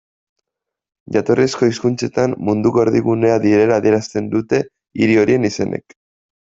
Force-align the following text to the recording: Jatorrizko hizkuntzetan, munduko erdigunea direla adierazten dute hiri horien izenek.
Jatorrizko 1.17 1.69
hizkuntzetan, 1.71 2.33
munduko 2.49 2.83
erdigunea 2.87 3.39
direla 3.47 3.81
adierazten 3.83 4.35
dute 4.37 4.67
hiri 5.03 5.25
horien 5.27 5.51
izenek. 5.55 6.01